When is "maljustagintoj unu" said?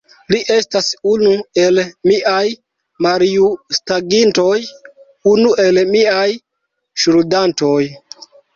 3.07-5.55